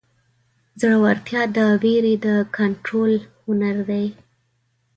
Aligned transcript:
زړهورتیا 0.79 1.41
د 1.55 1.57
وېرې 1.81 2.15
د 2.25 2.27
کنټرول 2.57 3.13
هنر 3.43 3.77
دی. 3.89 4.05